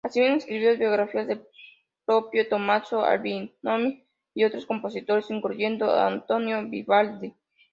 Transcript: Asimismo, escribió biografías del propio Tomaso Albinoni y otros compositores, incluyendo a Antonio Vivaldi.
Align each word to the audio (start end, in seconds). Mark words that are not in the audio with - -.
Asimismo, 0.03 0.37
escribió 0.37 0.75
biografías 0.75 1.27
del 1.27 1.45
propio 2.05 2.49
Tomaso 2.49 3.03
Albinoni 3.05 4.07
y 4.33 4.45
otros 4.45 4.65
compositores, 4.65 5.29
incluyendo 5.29 5.91
a 5.91 6.07
Antonio 6.07 6.67
Vivaldi. 6.67 7.35